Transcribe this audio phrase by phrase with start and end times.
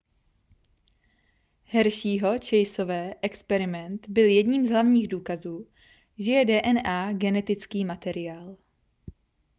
[1.71, 5.67] hersheyho-chaseové experiment byl jedním z hlavních důkazů
[6.17, 8.57] že je dna genetický materiál